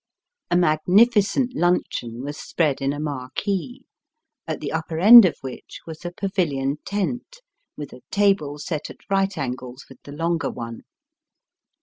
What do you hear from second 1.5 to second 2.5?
luncheon was